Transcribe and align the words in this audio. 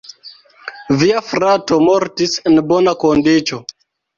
Via 1.01 1.21
frato 1.27 1.79
mortis 1.89 2.35
en 2.53 2.59
bona 2.73 2.99
kondiĉo. 3.05 3.63